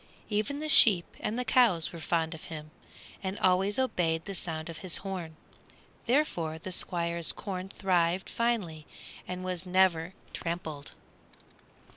[0.29, 2.71] Even the sheep and the cows were fond of him,
[3.21, 5.35] and always obeyed the sound of his horn;
[6.07, 8.87] therefore the Squire's corn thrived finely,
[9.27, 10.93] and was never trampled.